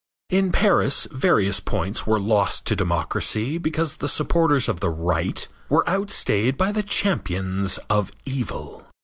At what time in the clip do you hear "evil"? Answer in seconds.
8.25-8.87